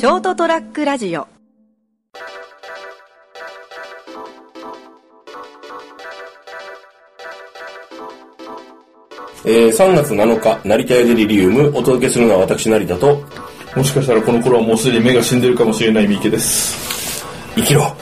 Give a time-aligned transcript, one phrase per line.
[0.00, 1.28] ショートトラックラジオ。
[9.44, 13.22] えー、3月7日、成田屋デリリウム、お届けするのは私、成田と、
[13.76, 17.22] もしかしたらこの頃はもうすでに目が死んでるかもしれない三池です。
[17.56, 17.94] 生きろ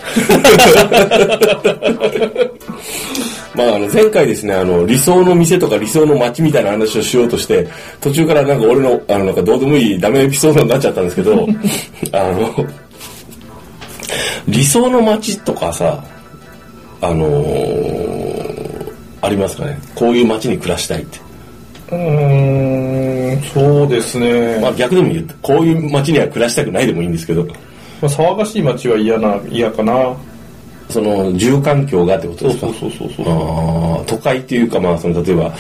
[3.59, 7.67] まあ、あの、前回ですね、あの、理想の店とか理想の街みたいな話をしようとして、
[8.01, 11.45] 途中からなんか俺の、あの、なんかどうでもいいダメエピソードになっちゃったんですけど、
[12.13, 12.65] あの、
[14.47, 16.03] 理想の街とかさ、
[17.01, 18.59] あのー
[19.21, 19.77] ありますかね？
[19.97, 21.19] こういう街に暮らしたいって。
[21.91, 24.61] うーん、そうですね。
[24.61, 27.53] まあ逆でも言うと、こういう街には暮らしたくないでもいいんですけど、ま
[28.03, 30.15] あ、騒がしい街は嫌な、嫌かな。
[30.91, 32.67] その、住環境がってことですか？
[32.69, 33.23] そうそうそうそ
[34.03, 35.53] う都会っていうか、まあ、その、例えば、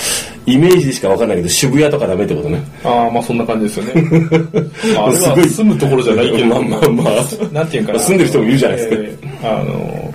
[0.46, 2.62] イメージでしかわかんないけど、渋谷とかダメってことね。
[2.84, 4.02] ああ、まあそんな感じですよね。
[4.94, 7.14] まあ、あれすごはい住むところじゃないけど、まあまあまあ、
[7.52, 7.98] なんていうかな。
[7.98, 8.94] 住んでる人もいるじゃないですか。
[8.96, 10.14] えーあの、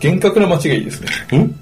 [0.00, 1.00] 厳格な街がいいです
[1.32, 1.38] ね。
[1.38, 1.54] ん？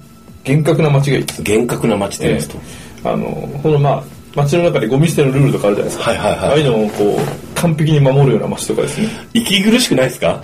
[0.43, 1.43] 厳格な街がいいです。
[1.43, 2.57] 厳格な街って言いますと。
[3.03, 4.03] あの、このまあ、
[4.35, 6.09] 街の中でゴミ捨てのルールとかあるじゃないですか。
[6.11, 9.07] はいはいはいああいうのをこう、完璧に守るような街とかですね。
[9.33, 10.41] 息苦しくないですか？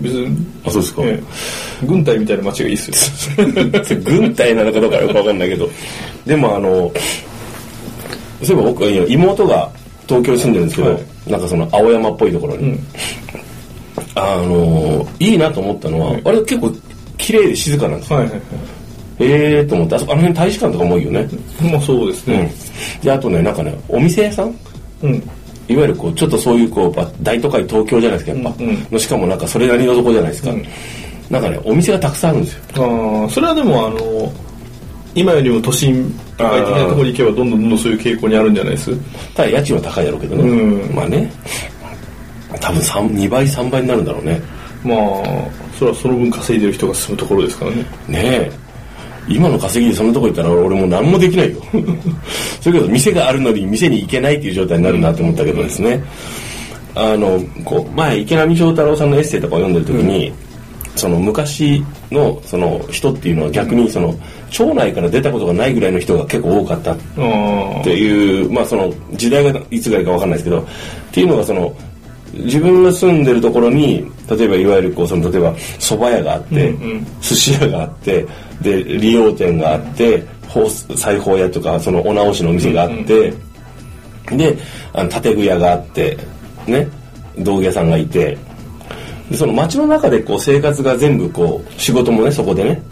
[0.00, 1.02] 別に、あ、そうですか。
[1.04, 1.20] え
[1.82, 3.46] え軍隊みたいな街がいいっすよ。
[4.04, 5.68] 軍隊なのかどうかよくわかんないけど。
[6.26, 6.90] でもあの、
[8.42, 9.70] そういえば僕は妹が
[10.08, 12.78] 東京に住んでるんですけど、はいなんかその青山っぽいところに、
[14.14, 16.72] あの、いいなと思ったのは、あれ結構
[17.18, 18.18] 綺麗で静かなんですよ。
[18.20, 18.42] はいはいはい。
[19.18, 21.28] ええーと思って、あそこあの辺大使館とかも多いよね。
[21.72, 22.52] まあそうですうんね。。
[23.02, 24.54] で、あとね、なんかね、お店屋さん
[25.02, 25.22] うん。
[25.68, 28.62] いわゆるこう、ちょっとそういうこう、ば大都会東京じゃないですか、やっぱ。
[28.62, 30.50] うんうんのしかもなんかそれなりのとこじゃないですか。
[30.50, 30.64] うん
[31.28, 32.62] なんかね、お店がたくさんあるんですよ。
[32.76, 34.32] ああ、それはでもあの、
[35.12, 38.96] 今よりも都心都会的なところに行けばどんどんどんどんそういう傾向にあるんじゃないです？
[39.34, 40.42] ただ家賃は高いだろうけどね。
[40.48, 41.28] うんまあね。
[42.60, 44.40] 多分三2倍、3倍になるんだろうね。
[44.84, 44.98] まあ、
[45.76, 47.76] それはその分稼いでる人が住むところですからね。
[47.76, 48.52] ねえ。
[49.28, 51.60] 今の稼ぎでそんなとこ行ったら俺もう何もできないよ。
[52.60, 56.02] それけど店があるのに店に行けないっていう状態になるなと思ったけどですね。
[56.94, 60.32] あの、こう、前池波正太郎さんのエッセイとかを読んでる時に、
[60.96, 64.14] その昔のその人っていうのは逆にその
[64.50, 66.96] 町内から出たことがないぐらいの人が結構多かったっ。
[67.84, 70.64] ていう、まあその時代がいつぐらいかわかんないですけど、っ
[71.12, 71.76] ていうのがその、
[72.32, 77.06] 自分が住んでるところに、例えばいわゆるこう、その例えば蕎麦屋があって、うんうん。
[77.20, 78.26] 寿司屋があって、
[78.60, 83.32] で、利用店があって、包裁縫屋とか、そのお直しのお店があって、
[84.36, 84.58] で、
[84.92, 86.18] あの建具屋があって、
[86.66, 86.88] ね、
[87.38, 88.36] 道具屋さんがいて、
[89.30, 92.82] でその街の中でこう生活が全部こう、仕事もね、そこでね、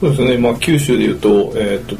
[0.00, 0.38] そうですね。
[0.38, 1.96] まあ、九州でいうと、えっ、と、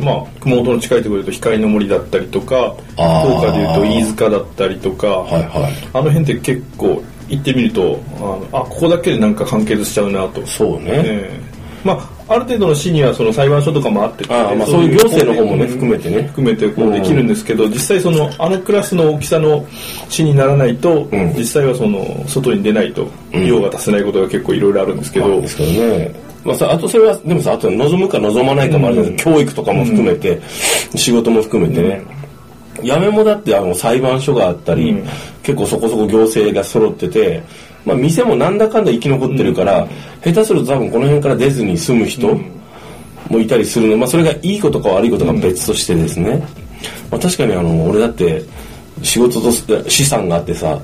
[0.00, 5.72] まあ、熊本の近いところでいうと光の森だったりとか、福岡でいうと飯塚だったりとか、はいはい。
[5.92, 10.46] あの辺って結構行ってみると、あのあ、ここだけでなんか完結しちゃうなと。
[10.46, 10.82] そうね。
[10.86, 11.92] ええま
[12.28, 19.66] あ、ある程度の市にはその裁判所とかもあってああまあそういう行政の方もね含めてね含めてこうできるんですけど、実際そのあのクラスの大きさの
[20.08, 26.27] 市にならないと、ん実際はその外に出ないと用が足せないことが結構いろいろあるんですけど、なんですけどね。
[26.44, 29.30] まあさ、あとそれは、でもさ、あと望むか望まないかもあるじゃないですか。
[29.32, 30.40] 教育とかも含めて、
[30.94, 32.02] 仕事も含めてね。
[32.82, 35.08] やめもだってあの裁判所があったり、うん
[35.48, 37.42] 結構そこそこ行政が揃ってて、
[37.86, 39.88] まあ店もなんだかんだ生き残ってるから、
[40.22, 42.38] 下手すると多分この辺から出ずに住む人
[43.30, 43.96] もいたりするの。
[43.96, 46.46] まあそれがいいことか悪いことか別としてですね。
[47.10, 48.42] まあ確かにあの、俺だって
[49.02, 49.50] 仕事と
[49.88, 50.78] 資産があってさ、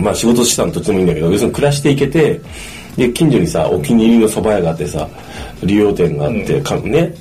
[0.00, 2.40] まあ仕事資産とってもいいんだけど、要するに暮らしていけて、
[2.96, 5.08] で、近所にさ、お気に入りの蕎麦屋があってさ、
[5.62, 7.14] 利用店があって、かね、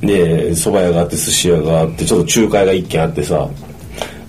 [0.00, 3.48] で、蕎麦屋があって、寿司屋があって、ちょっと仲介が一軒あってさ、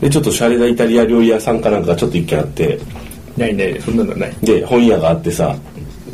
[0.02, 2.80] で、ちょっとシャレなイタリア料理屋さんかなんかがちょっと一軒あって、
[3.36, 4.36] ないない、そんなのはない。
[4.42, 5.56] で、本屋があってさ、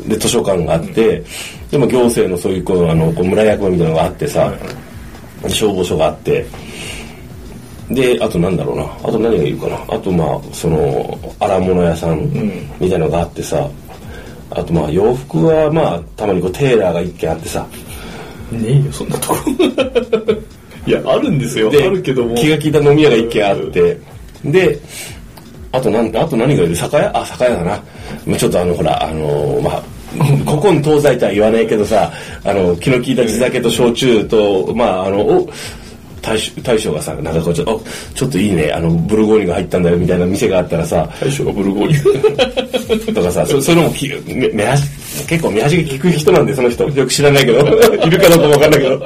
[0.06, 1.22] で、図書館があって、
[1.70, 4.52] でも行政のそういう、こう、あの、こう村役場みたいなのがあってさ、
[5.42, 6.44] で消防署があって、
[7.90, 12.20] で、あとなんだろうな、あと何がいるかな、あとまあ、その、荒物屋さん。
[12.80, 13.68] みたいなのがあってさ、
[14.54, 17.66] あとまあ、洋服はまあ、たまにこう、テーラーが一軒あってさ、
[18.52, 19.36] ねえよ、そんなとこ。
[20.86, 21.68] いや、あるんですよ。
[21.68, 22.34] あでるけども。
[22.34, 23.98] 気が利いた飲み屋が一軒あって、
[24.44, 24.78] で、
[25.72, 26.76] あとなん、あと何がいる？
[26.76, 27.10] 酒屋？
[27.18, 27.82] あ、酒屋だな。
[28.26, 29.82] まあちょっとあの、ほら、あのーまあ、
[30.48, 32.12] 古今東西とは言わないけどさ、
[32.44, 35.48] あの、気の利いた地酒と焼酎と、まあ、あの、お
[36.24, 37.82] 大将大将がさ、なんかこうちょっと、お
[38.14, 43.14] ちょっといいね、あの、ブルゴーニュが入ったんだよみたいな店があったらさ、大将がブルゴーニュ？
[43.14, 44.82] とかさ、そそういうのもきめ目端
[45.28, 46.88] 結構目端が利く人なんで、その人。
[46.88, 47.58] よく知らないけど。
[48.06, 48.94] いるかどうかもわかんないけど。
[48.94, 48.98] い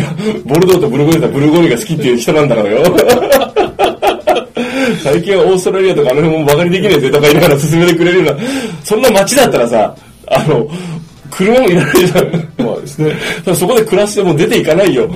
[0.00, 2.96] やボルドーとブルゴーニュだブルゴーニュが好きっていう人なんだからよ。
[5.02, 8.42] 最近はオーストラリアとかあの辺もバカにできねえぜとか言いながら進めてくれるような、
[8.84, 9.96] そんな街だったらさ、
[10.26, 10.68] あの、
[11.30, 12.64] 車もいらないじゃん。
[12.64, 13.14] まあですね。
[13.54, 15.08] そこで暮らしても出ていかないよ。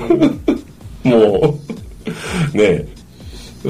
[1.11, 1.59] も
[2.55, 2.57] う。
[2.57, 2.87] ねえ。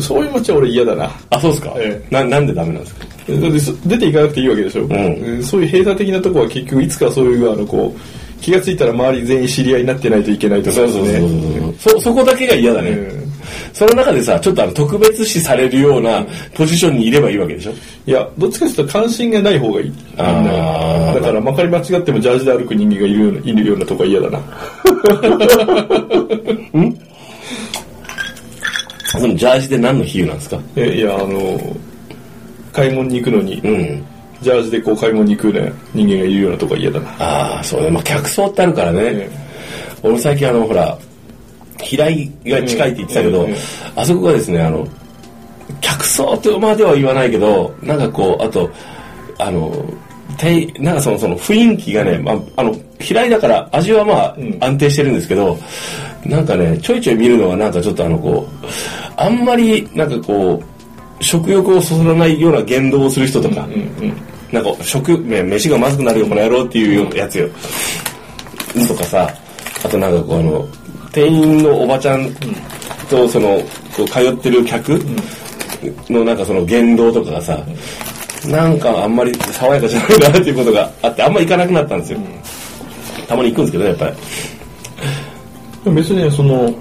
[0.00, 1.10] そういう街は俺嫌だな。
[1.30, 3.06] あ、そうですか、えな、なんでダメなんですか？
[3.28, 4.82] だってそ出ていかなくていいわけでしょ？
[4.84, 8.00] んそういう閉鎖的なとこは結局いつかそういう、あの、こう、
[8.40, 11.74] 気がついたら周り全員知り合いになってないといけないとかですそうそうそうね。
[11.78, 11.94] そう。
[11.94, 12.90] そ、そこだけが嫌だね。
[12.90, 13.20] うん
[13.72, 17.72] その中でさ、ちょっとあの特別視されるようなポジションにいればいいわけでしょ？
[18.06, 19.92] いや、どっちかというと関心がない方がいい。
[20.18, 24.40] あだから、まかり間違ってもジャージで歩く人間がいるようないるようなとこは嫌だな。
[29.18, 30.60] そのジャージで何の比喩なんですか？
[30.76, 31.76] えいや、あの、
[32.72, 34.04] 買い物に行くのに、うん。
[34.40, 37.08] ジャージでこう買い物に行くね、人間がいるようなとこは嫌だな。
[37.18, 37.90] ああ、そうね。
[37.90, 39.00] まあ、客層ってあるからね。
[39.02, 39.30] え
[40.02, 40.96] 俺最近あの、ほら、
[41.82, 43.56] 平井が近いって言ってたけど、うんうん
[43.96, 44.86] あそこがですね、あの、
[45.80, 48.70] 客層とまでは言わないけど、なんかこう、あと、
[49.38, 49.70] あの、
[50.78, 55.58] なんかそのその雰囲気がね、まあ、あの、平井だから味はまあん安定してるんですけど、
[56.24, 58.66] なんかね、ちょいちょい見るのはなんかちょっとあのこう、
[59.16, 60.62] あんまりなんかこ
[61.20, 63.76] う、食欲をそそらないような言動をする人とか、うんう
[64.10, 64.16] ん。
[64.52, 67.48] なんか食、ね、飯がまずくなるよ、この野郎っていうやつよ。
[68.88, 69.32] とかさ、
[69.84, 70.68] あとなんかこうあの、
[71.12, 72.30] 店員のおばちゃん
[73.08, 73.60] とその、
[73.92, 74.98] 通ってる客
[76.08, 77.58] のなんかその言動とかがさ、
[78.46, 82.18] なんかあんまり爽やかじゃないなっていうことがあって、あんま行かなくなったんですよ。
[83.28, 84.12] たまに行くんですけどね、やっぱり。
[85.84, 86.72] 別にねその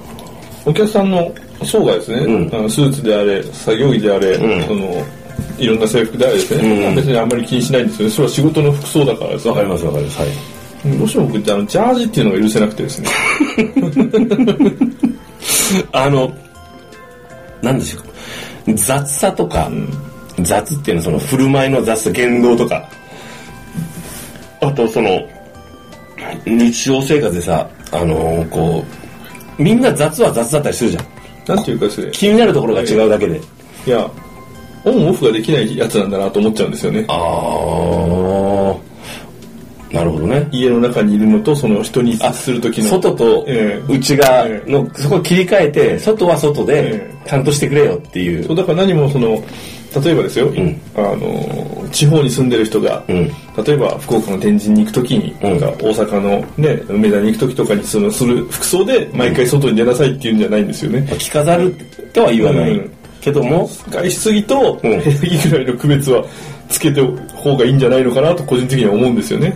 [0.65, 2.55] お客さんの層がですね、うん。
[2.55, 4.67] あのスーツであれ作業着であれ、うん。
[4.67, 5.05] その
[5.57, 6.95] いろんな制服であれですね、うん。
[6.95, 8.07] 別にあんまり気にしないんですよ。
[8.07, 10.19] ねそれは仕事の服装だからですわかりますわかります。
[10.19, 10.29] はい。
[10.97, 13.09] どうしても僕ってあのジャージっていうのが許せなくてですね。
[15.91, 16.31] あの、
[17.61, 17.99] なんでしょ
[18.67, 18.73] う。
[18.75, 19.69] 雑さとか、
[20.41, 22.87] 雑っていうのはその振る舞いの雑さ、言動とか、
[24.61, 25.21] あとその、
[26.45, 28.83] 日常生活でさ、あのーこ
[29.57, 31.05] う、みんな雑は雑だったりするじゃん。
[31.55, 33.41] なんていうかですね気になるところが違うだけで。
[33.87, 34.09] いや
[34.85, 40.47] オンオフができないやつなんだなと思っちゃうんですよねあー、なるほどね。
[40.51, 48.43] 家の中にいるのとその人に接する時の外とええ内側の、そこを切り替えて、外は外でえ、ちゃんとしてくれよっていう。
[48.45, 49.43] そうだから何もその
[50.03, 50.81] 例えばですよ、ん。
[50.95, 53.31] あの地方に住んでる人が、うん。
[53.63, 55.59] 例えば福岡の天神に行く時に、うん。
[55.59, 61.75] なんか大阪のね梅田に行く時とかにそのする服装で毎回外に出なさいっていうんじゃないんですよね、着飾る
[62.13, 62.91] とは言わないうん。
[63.21, 64.91] けども、外出着とうん。
[64.91, 66.23] 部屋着ぐらいの区別は
[66.69, 69.55] つけて方がいいんじゃないのかなと個人的には思うんですよね。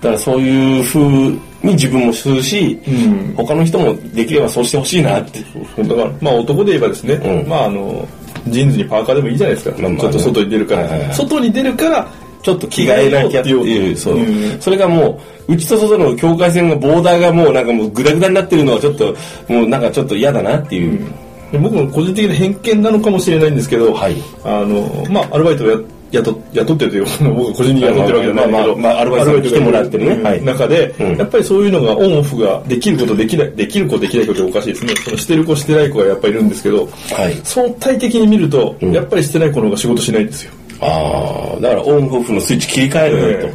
[0.00, 3.34] だからそういう風に自分もするし、うん。
[3.36, 5.40] 他の人もできればそうしてほしいなって。
[5.82, 7.48] だからまあ男で言えばですね、うん。
[7.48, 8.06] まああの
[8.48, 10.00] ジーンズにパーカーでもいいじゃないですか、まあまあね。
[10.00, 12.08] ちょっと外に出るから、はいはいはい外に出るから
[12.42, 14.16] ちょっと着替えなきゃっていう、そう。
[14.16, 14.60] うん。
[14.60, 15.18] それがも
[15.48, 17.52] う、内と外の境界線が、ボーダーがもう。
[17.54, 17.90] なんかもう。
[17.90, 19.16] グダグダになってるのはちょっと、
[19.48, 19.66] もう。
[19.66, 21.10] なんかちょっと嫌だなっていう。
[21.54, 25.78] で僕の個人的な偏見なのかもしれないんですけど、はいあのまあアルバイトをや
[26.14, 30.42] 雇雇ってるというか僕が個人的に雇ってるわけじゃないけど、まあまあまあアルバイトに来てもらってるねうんはい。
[30.42, 31.16] 中で、うん。
[31.16, 34.94] やっぱりそういうのがオンオフができることできないできる子できない子っておかしいですね。
[34.96, 37.40] そのしてる子してない子がやっぱりいるんですけどはい。
[37.44, 38.92] 相対的に見ると、ん。
[38.92, 43.52] やっぱりしてない子の方が仕事しないんですよああ、だからオンオフのスイッチ切り替えるよ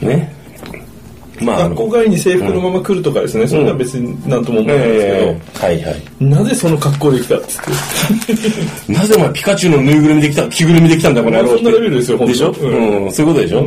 [0.00, 0.06] と。
[0.06, 0.40] ね。
[1.42, 5.99] まあ、学校帰りに制服のまま来るとかですね、それは別になんとも思わないんですけど、えーはいはい。
[6.20, 7.62] なぜその格好で来たっつっ
[8.86, 8.92] て。
[8.92, 11.64] なぜお前ピカチュウのぬいぐるみできた、着ぐるみできたんだ、この野郎って。
[11.64, 13.66] そんなレベルですよでしょ、ううんん、そういうことでしょ、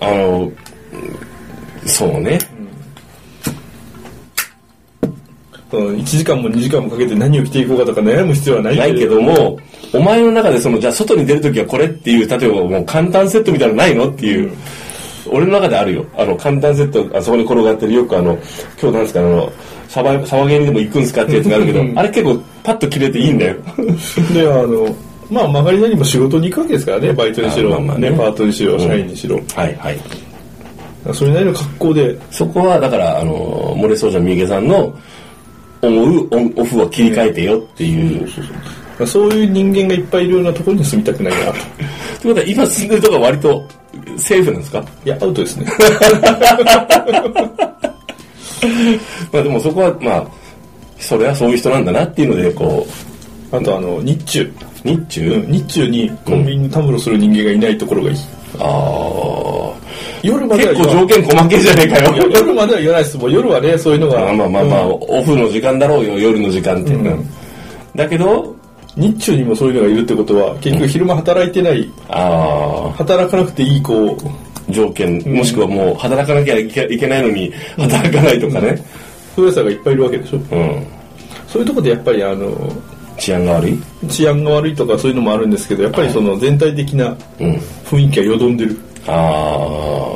[0.00, 0.52] あの、
[1.86, 2.38] そうね。
[5.70, 9.58] 1時間も2時間もかけて何を着ていこうかとか悩む必要はないないけども、
[9.92, 14.08] お前の中でその、じゃあ外に出るときはこれっていう、例えばもう簡単セットみたいなのないの？
[14.08, 14.52] っていう、
[15.30, 16.06] 俺の中であるよ。
[16.16, 18.34] あの、簡単セット、あそこに転がってるよくあの、
[18.80, 19.52] 今日なんですか、あの、
[19.88, 23.56] サバ、サバゲーにでも行くんですかってやつがあるけど、あれ結構パッと切れていいんだよ。
[24.34, 24.94] であの
[25.30, 29.98] まあ曲がりなりも仕事に行くわけですからねバイトにしろ、あまあまあねね、パートにしろ社員にしろ、はいはい。
[31.12, 34.92] それなりの格好でそこは、だから、あの、漏れそうじゃん三池さんの
[35.82, 38.28] 思うオンオフを切り替えてよっていう。
[39.06, 43.68] そういう人間がいっぱいいるようなところに住みたくないなとということは、今住んでるとこは割と
[44.18, 44.84] セーフなんですか？
[45.04, 45.66] いやアウトですね。
[49.32, 50.26] まあでもそこは、まあ、
[50.98, 52.86] それはそういう人なんだなっていうので、こ
[53.52, 54.50] あとあの日中、う、
[54.88, 58.16] 日中、うん日中にコンビニにたむろする人間がいないところがいい。
[58.58, 59.72] ああ、
[60.22, 62.28] 夜までは結構条件細けじゃねえかよ。
[62.32, 63.18] 夜までは言わないです。
[63.18, 64.20] もう夜はねそういうのが。
[64.20, 64.92] まあまあまあまあ、うん。
[65.08, 66.90] オフの時間だろうよ、夜の時間って。
[66.92, 67.16] いうのは。
[67.16, 67.26] うん。
[67.94, 68.55] だけど、
[68.96, 78.76] 日中にもそういうのがいるってことは結局昼間働いてない、あ働かなくていい子あ、条件、もしくはもう働かなきゃいけないのに働かないとかね。
[79.34, 80.86] そういうやつらがいっぱいいるわけでしょうん。
[81.46, 82.72] そういうところでやっぱりあの
[83.18, 83.78] 治安が悪い？
[84.08, 87.52] 治安が悪いとかそういうのもあるんですけどやっぱりその全体的なうん。
[87.84, 90.08] 雰囲気がよどんでるあ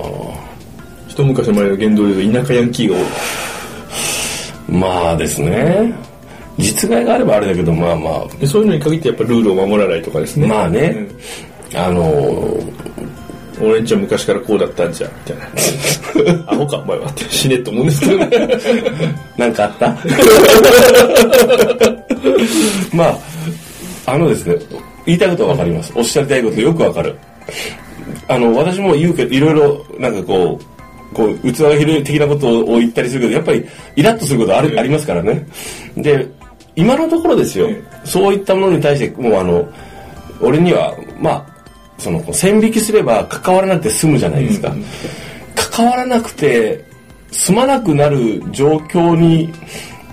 [1.06, 5.94] 一昔前の言動で言うと田舎ヤンキーが多いあ、まあですね。
[6.58, 10.46] 実害があればあれだけど、まあまあ、でそういうのに限ってやっぱルールを守らないとかですね。
[10.46, 11.06] まあね。
[11.74, 12.70] あのーうん
[13.62, 16.42] 俺んちは昔からこうだったんじゃみたいな。
[16.50, 17.06] アホかお前は。
[17.10, 18.16] って死ねと思うんですけど。
[18.16, 18.30] ね
[19.36, 19.98] なんかあった？
[22.96, 23.18] まあ、
[24.06, 24.56] あのですね、
[25.04, 25.92] 言いたいことはわかります。
[25.94, 27.14] おっしゃりたいことよくわかる。
[28.28, 30.64] あの、私も言うけど、いろいろ、なんかこう、
[31.14, 33.64] こう、器が広い的なことを言ったりするけど、やっぱり、
[33.96, 35.46] イラッとすることある、ありますからね。
[35.96, 36.26] で、
[36.76, 37.68] 今のところですよ、
[38.04, 39.68] そういったものに対して、もうあの、
[40.40, 41.46] 俺には、まあ、
[41.98, 44.74] その、線引きすれば関わらなくて済むじゃないですか。
[45.54, 46.84] 関わらなくて、
[47.30, 49.52] 住まなくなる状況に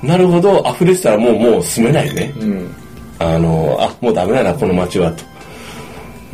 [0.03, 2.33] なるほど溢れてたらもう、もう住めないね。
[2.39, 2.75] うん
[3.19, 5.23] あの、あ、もうダメだな、この街は、と。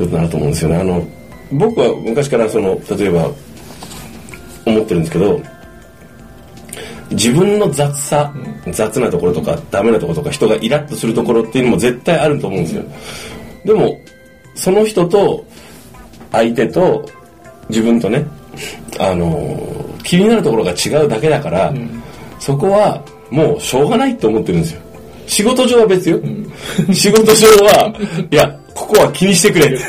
[0.01, 0.77] いうことになると思うんですよね。
[0.77, 1.07] あの、
[1.51, 3.29] 僕は昔からその、例えば、
[4.65, 5.41] 思ってるんですけど、
[7.11, 8.33] 自分の雑さ、
[8.71, 12.83] 雑なところとか、ダメなところとか、人がイラッとするところっていうのも絶対あると思うんですよ。
[13.65, 13.99] でも、
[14.55, 15.45] その人と、
[16.31, 17.05] 相手と、
[17.69, 18.25] 自分とね、
[18.99, 21.73] あの、気になるところが違うだけだから、
[22.39, 24.81] そこはもうしょうがないって思ってるんですよ。
[25.25, 26.19] 仕事上は別よ。
[26.93, 27.93] 仕事上は、
[28.29, 29.79] いや、ここは気にしてくれ。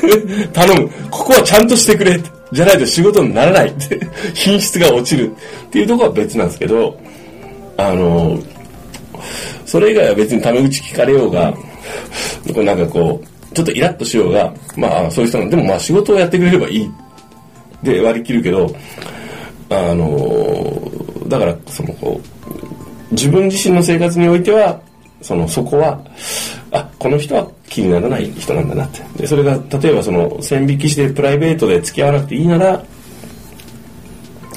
[0.53, 0.89] 頼む。
[1.11, 2.21] ここはちゃんとしてくれ。
[2.53, 3.99] じゃないと仕事にならないって。
[4.35, 5.31] 品質が落ちる。
[5.67, 6.97] っていうとこは別なんですけど、
[7.77, 8.39] あの、
[9.67, 11.53] それ以外は別にタメ口聞かれようが、
[12.53, 16.91] これなんかこう、ちょっとイラッとしようが、まあそういう人なんでもまあ仕事をやってくれればいい。
[17.83, 18.75] で割り切るけど、
[19.71, 20.91] あの、
[21.29, 24.81] だからそのこう、自分自身の生活においては、
[25.23, 25.99] その、そこは、
[26.71, 29.03] あ、この人は気にならない人なんだなって。
[29.17, 32.85] で、それが、例えばその、線引きしてプライベートで付き合わなくていいなら、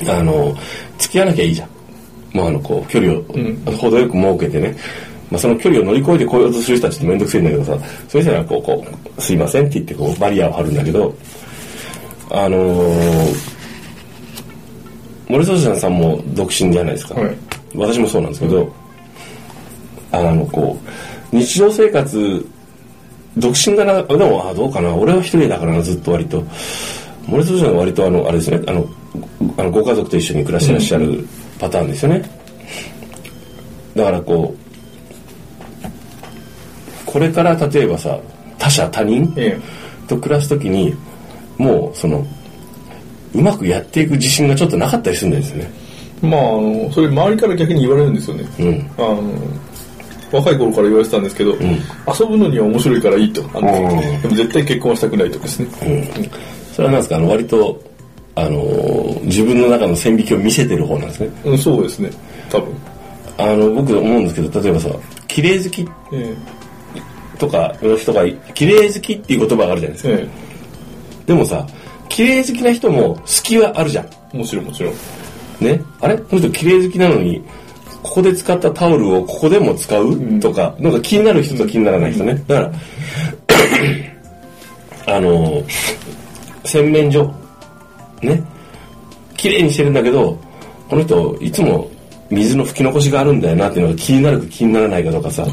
[0.07, 0.55] あの、
[0.99, 1.69] 付き合わなきゃいいじゃん。
[2.37, 3.23] もうあの、こう、距離を、
[3.77, 4.75] 程よく設けてね。
[5.31, 8.85] まあ、その距離を乗り越えて来ようとする人たちってめんどくせえんだけどさ、そういう人はこう、こ
[9.17, 11.13] う、すいませんって言って、こう、バリアを張るんだけど、
[12.29, 13.35] あのー、
[15.27, 17.15] 森聡さんも独身じゃないですか。
[17.15, 17.37] はい
[17.75, 18.73] 私もそうなんですけど、
[20.11, 20.77] あの、こ
[21.31, 22.45] う、日常生活、
[23.37, 26.43] 独身がな、でも、あ、どうかな、俺は一人だからな、ずっと割と。
[27.27, 28.87] 森聡さんは割と、あの、あれですね、あの、
[29.57, 31.27] あのご家族と一緒に暮らしてらっしゃる
[31.59, 32.29] パターンですよね。
[33.95, 35.87] だからこう、
[37.05, 38.17] これから例えばさ、
[38.57, 39.59] 他者、他人え
[40.07, 40.93] と暮らすときに、
[41.57, 42.25] もう、その、
[43.33, 45.71] うまくやっていく自信がちょっとなかったりするんですね。
[45.83, 45.87] え
[46.21, 48.89] まああのそれ周りから逆に言われるんですよね、うん。
[48.97, 49.21] あの
[50.31, 54.21] 若い頃から言われてたんですけど、遊ぶのには面白いからいいとあのうん。
[54.21, 55.67] でも絶対結婚はしたくないとかですね、
[56.73, 57.81] それはなんですか、あの、割と、
[58.35, 61.29] あのー、自分の中の線引きを見せてる方なんですね？
[61.45, 62.11] うん、そうですね。
[62.49, 62.73] 多分、
[63.37, 64.89] あの、僕思うんですけど、例えばさ、
[65.27, 66.35] 綺麗好きえ
[67.39, 70.09] とかの人が、綺麗好きっていう言葉があるじゃないですか。
[70.09, 71.27] ええ。
[71.27, 71.65] でもさ、
[72.09, 74.05] 綺麗好きな人も好きはあるじゃん。
[74.33, 74.93] えもちろんもちろん。
[75.59, 76.17] ね、あれ？
[76.17, 77.43] この人綺麗好きなのに
[78.17, 82.71] ここで使ったタオルをここでも使う、とかなんか気になる人と気にならない人ね、だか
[85.05, 85.63] ら あの
[86.65, 87.31] 洗面所
[88.23, 88.41] ね。
[89.35, 90.35] 綺麗にしてるんだけど
[90.89, 91.87] この人いつも
[92.31, 95.45] 水の拭き残しがあるんだよなっていうのが気になるか気にならないかとかさ。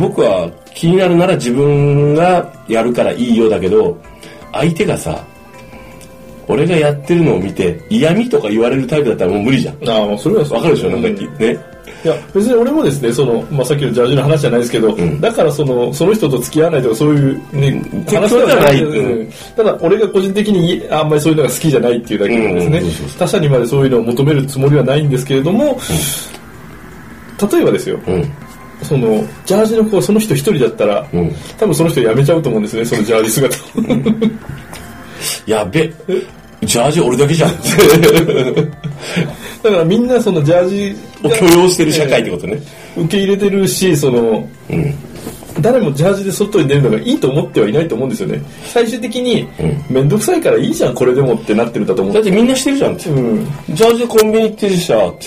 [0.00, 3.94] 僕は気になるなら自分がやるからいいよだけど
[4.52, 5.22] 相手がさ
[6.48, 9.88] 俺がやってるのを見て嫌味とか言われるタイプだったらもう無理じゃん。
[9.88, 10.90] ああまあそれはわかるでしょ？
[10.90, 11.72] なんか、うんね。
[12.04, 15.20] いや別に俺もですねその、まあ、さっきのジャージの話じゃないですけど、ん。
[15.20, 17.72] だからそのその人と付き合わないとかそういう、ね、
[18.06, 18.82] 結話ではない。
[18.82, 19.32] うん。
[19.56, 25.78] ただ俺が個人的にいあんまりそういうのが好きじゃないっていうだけなんですね、他者にまでそういうのを求めるつもりはないんですけれども、
[27.52, 28.00] 例えばですよ。
[28.06, 28.24] うん。
[28.82, 31.30] そのジャージの子がその人一人だったら、うん。
[31.56, 33.60] 多分その人辞めちゃうと思うんですねそのジャージ姿を
[35.46, 35.92] やべ
[36.62, 37.56] ジャージ俺だけじゃん
[39.62, 40.96] だからみんなそのジャージ
[41.26, 42.60] を許容してる社会ってことね、
[42.96, 44.94] 受け入れてるしそのうん。
[45.60, 48.42] 誰もジャージで外に出るのがいいと思ってはいないと思うんですよね。
[48.64, 49.46] 最終的に
[49.90, 52.14] 面倒くさいからいいじゃんこれでもってなってるんだと思う。
[52.14, 53.44] だってみんなしてるじゃんって、うん。
[53.70, 55.26] ジャージでコンビニ行ってるしさって。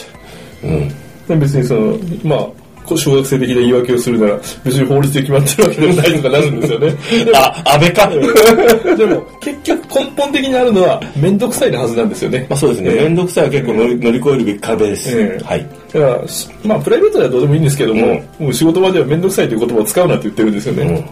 [0.68, 0.90] うん。
[1.28, 2.48] で別にそのまあ
[2.86, 6.94] こう小学生的な言い訳をするなら別に法律で決まってるわけでもないとかなるんですよね
[7.34, 8.08] あ、安倍か？
[8.96, 12.92] でも結局根本的にあるのは面倒くさいなはずなんですよねまあそうですね。
[12.96, 15.10] 面倒くさいは結構乗り乗り越えるべき壁です。
[15.20, 15.68] ええはい。
[15.94, 21.06] だからしまあプライベートではどうでもいいんですけども、もう仕事場では面倒くさいという言葉を使うなって言ってるんですよね、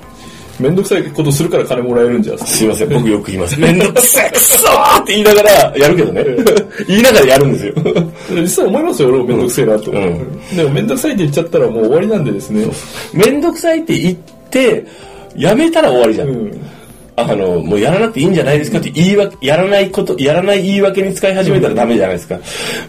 [0.59, 3.59] 面倒くさいことするから金もらえるんじゃすいません、 僕よく言います。
[3.59, 6.25] めんどくさい、くそーって言いながらやるけどね。
[6.87, 7.73] 言いながらやるんですよ。
[8.41, 12.67] 実際思いますよ俺も面倒くせえなと、うんでも面倒くさいって言っちゃったらもう終わりなんでですね
[13.13, 14.15] めんどくさいって言っ
[14.49, 14.85] て、
[15.35, 16.29] やめたら終わりじゃん。
[16.29, 16.61] うん
[17.15, 22.39] あの、もうやらなくていいんじゃないですかって言い訳、やらないこと、やらない言い訳に使い始めたらダメじゃないですか。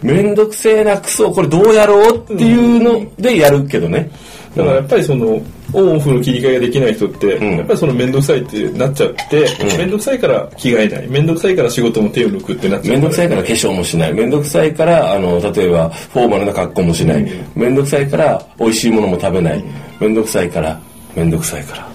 [0.01, 4.09] めんどくせえな、クソ、これどうやろうっていうのでやるけどね。
[4.55, 5.41] だからやっぱりその
[5.73, 7.57] オンオフの切り替えができない人って、ん。
[7.57, 9.41] やっぱりその面倒くさいってなっちゃって、
[9.77, 11.09] 面倒くさいから着替えない。
[11.09, 12.93] 面倒くさいから仕事も手を抜くってなっちゃう。
[12.93, 14.13] めんどくさいから化粧もしない。
[14.13, 17.31] めんどくさいから、あの、例えば、フォーマルな格好もしない。
[17.55, 17.75] めん。
[17.75, 19.63] どくさいから、美味しいものも食べない。
[19.99, 20.79] めんどくさいから、
[21.15, 21.89] めんどくさいから。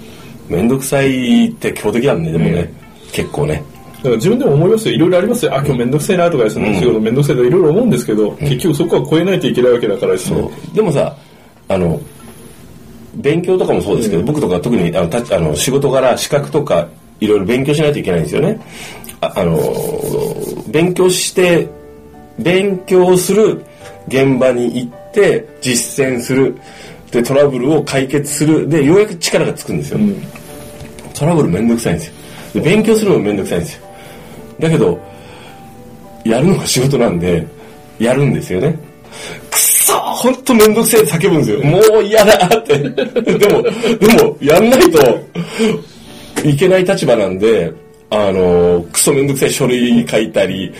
[0.49, 2.71] めんどくさいって強敵なんね、でもね。
[3.13, 3.63] 結構ね。
[3.99, 4.95] だから自分でも思いますよ。
[4.95, 5.55] いろいろありますよ。
[5.55, 10.51] あ今日面倒くさいなとかですね、仕事面倒くさいとかいろいろ思うんですけど、結局そこは超えないといけないわけだからですね。
[10.75, 11.15] でもさ、
[11.69, 12.01] あの、
[13.21, 16.89] 勉強とかもそうですけど、僕とか特にあのたあの仕事柄資格とか
[17.21, 18.61] いろいろ勉強しないといけないんですよね。
[19.21, 19.59] ああの、
[20.69, 21.69] 勉強して、
[22.39, 23.63] 勉強する
[24.09, 26.57] 現場に行って実践する。
[27.11, 28.69] で、トラブルを解決する。
[28.69, 29.99] で、ようやく力がつくんですよ。
[29.99, 30.15] ん
[31.15, 32.15] トラブルめんどくさいんですよ。
[32.55, 33.83] で勉強するのもめんどくさいんですよ。
[34.59, 34.99] だけど、
[36.25, 37.47] やるのが仕事なんで、
[37.99, 38.79] やるんですよね。
[39.91, 41.65] そほんとめんどくせえって叫ぶんですよ。
[41.65, 42.79] もう嫌だって。
[42.79, 42.89] で
[43.49, 45.21] も、でも、やんないと
[46.45, 47.73] いけない立場なんで、
[48.11, 50.73] あの、クソめんどくさい書類書いたり、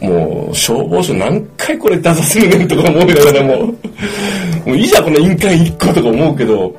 [0.00, 3.74] もう、消防署何回これ出させるねんとか思いながらも、も
[4.66, 6.74] ういいじゃん、この印鑑一個とか思うけど、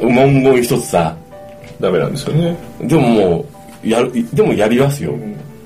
[0.00, 1.16] 文言一つさ、
[1.80, 3.46] ダメなんですよねでもも
[3.84, 5.14] う、やる、でもやりますよ。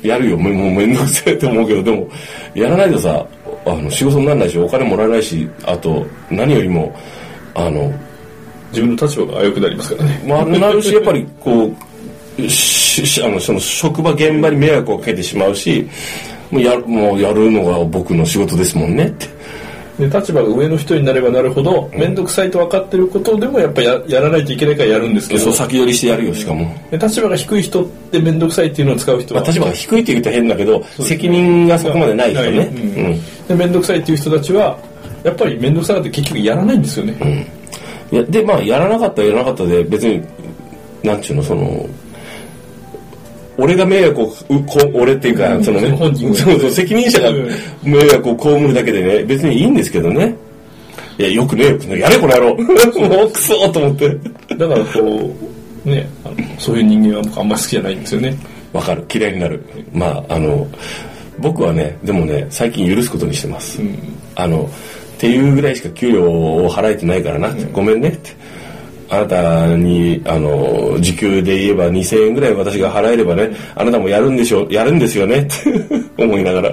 [0.02, 0.36] やるよ。
[0.36, 2.08] もうもうめんどくせえって思うけど、でも、
[2.54, 3.26] やらないとさ、
[3.64, 6.94] あの、仕事にならないし、お金もらえないし、あと、何よりも、
[7.54, 7.92] あの、
[8.70, 11.70] 自分の立場が危うくなりますからねまあ、なるし、やっぱりこ
[12.38, 15.88] う、ししあの、その職場現場に迷惑をかけてしまうし、
[16.50, 19.26] もうやる、もうやるのが僕の仕事ですもんねって。
[19.98, 25.42] で立場が上の人になればなるほど面倒くさいと分かってることでもやっぱややらないといけないからやるんですけど。
[25.42, 26.74] そう先取りしてやるよ、しかも。
[26.90, 32.50] で立場が低い人って面倒くさいっていうのを使う人は、まあ、立場が低いって言うと変だけど、責任がそこまでない人ね。
[32.50, 33.04] うん。
[33.04, 33.46] うん。
[33.48, 34.78] で面倒くさいっていう人たちは
[35.22, 37.46] やっぱり面倒くさがって結局やらないんですよね、
[38.10, 40.22] いやでまあやらなかったらやらなかったで別に
[41.02, 41.86] なんちゅうのその
[43.58, 45.64] 俺が迷惑をうこ俺っていうか、うん。
[45.64, 47.48] そのねそうそう責任者がうん。
[47.82, 50.34] 迷惑を被るだけでね別にいいんですけどね。
[51.18, 52.56] いやよくねえよやれこの野郎。
[52.56, 54.08] もうクソと思って。
[54.56, 55.34] だからこ
[55.84, 58.36] うねあのそういう人間は僕あんまり好きじゃないんですよね。
[58.72, 59.04] わかる。
[59.12, 59.62] 嫌いになる。
[59.92, 60.66] まああの
[61.38, 63.80] 僕はねでもね最近許すことにしてます、
[64.34, 64.68] あのっ
[65.18, 68.30] ていうぐらいしか給料を払えてないからな、ごめんねって
[69.08, 75.52] あなたにあの時給で言えば2000円ぐらい私が払えればねあなたもやるんでしょやるんですよねって
[76.22, 76.72] 思いながら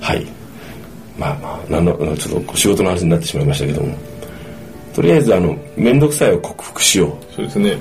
[0.00, 0.26] はい
[1.18, 3.94] まあまあなんのちょっと仕事の話になってしまいましたけども
[4.94, 7.76] とりあえずあの面倒くさいを克服しようそうですね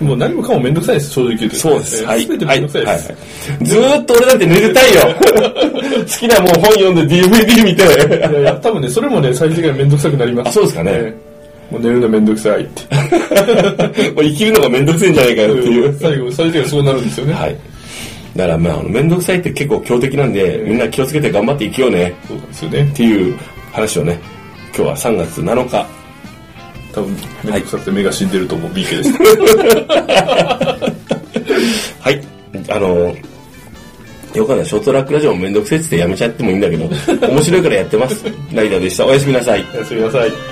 [0.00, 2.04] もう何もかも面倒くさいです正直言うとそうです。
[2.04, 2.26] はい。
[2.26, 2.60] 全てはい。
[2.60, 3.14] 面倒くさいです、は
[3.60, 5.00] いずーっと俺だって寝てたいよ。
[5.04, 7.82] 好きなもん本読んで DVD 見て。
[7.84, 10.90] いやいや多分ねそれもね最終的には面倒くさくなりますあ、そうですかね。
[10.92, 11.31] ええ
[11.72, 12.82] もう寝るの面倒くさいって
[14.12, 15.98] もう生きるのがめんどくせえんじゃないかよっていう。
[15.98, 17.56] 最後最終的にはそうなるんですよね、はい。
[18.36, 22.12] だからまあ、めんどくさいって結構強敵なんで、みんな気をつけて頑張って生きようね。
[22.28, 23.34] そうですよねっていう
[23.72, 24.18] 話をね、
[24.76, 25.86] 今日は3月7日。
[26.92, 29.24] 多分面倒くさくて目が死んでると思う BK でした
[32.00, 32.20] はい。
[32.68, 33.16] あの、
[34.34, 36.86] よかったショートラックラジオもめんどくせえってやめちゃってもいいんだけど、
[37.28, 38.24] 面白いからやってます。
[38.52, 39.06] ライダーでした。
[39.06, 39.64] おやすみなさい。
[39.74, 40.51] おやすみなさい